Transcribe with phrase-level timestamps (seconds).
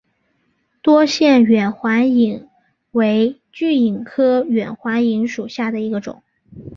[0.81, 2.47] 多腺远环蚓
[2.89, 6.23] 为巨蚓科远环蚓属下的一个种。